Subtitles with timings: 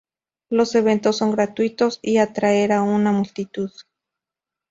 [0.49, 3.69] Los eventos son gratuitos y atraer a una multitud.